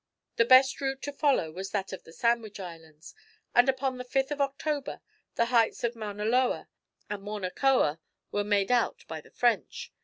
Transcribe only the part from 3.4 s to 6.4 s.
and upon the 5th of October, the heights of Mauna